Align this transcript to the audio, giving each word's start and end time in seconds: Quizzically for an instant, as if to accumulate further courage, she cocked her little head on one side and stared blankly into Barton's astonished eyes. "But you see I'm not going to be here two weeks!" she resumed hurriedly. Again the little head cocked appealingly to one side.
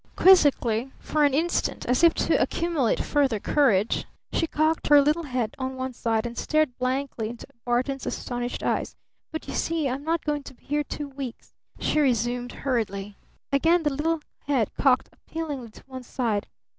Quizzically 0.15 0.91
for 0.97 1.25
an 1.25 1.33
instant, 1.35 1.85
as 1.85 2.03
if 2.03 2.15
to 2.15 2.33
accumulate 2.41 2.99
further 2.99 3.39
courage, 3.39 4.05
she 4.33 4.47
cocked 4.47 4.87
her 4.87 4.99
little 4.99 5.21
head 5.25 5.53
on 5.59 5.75
one 5.75 5.93
side 5.93 6.25
and 6.25 6.35
stared 6.35 6.75
blankly 6.79 7.29
into 7.29 7.45
Barton's 7.65 8.07
astonished 8.07 8.63
eyes. 8.63 8.95
"But 9.31 9.47
you 9.47 9.53
see 9.53 9.87
I'm 9.87 10.03
not 10.03 10.25
going 10.25 10.41
to 10.41 10.55
be 10.55 10.65
here 10.65 10.83
two 10.83 11.09
weeks!" 11.09 11.53
she 11.79 11.99
resumed 11.99 12.51
hurriedly. 12.65 13.15
Again 13.51 13.83
the 13.83 13.93
little 13.93 14.21
head 14.47 14.71
cocked 14.73 15.07
appealingly 15.13 15.69
to 15.69 15.83
one 15.85 16.01
side. 16.01 16.47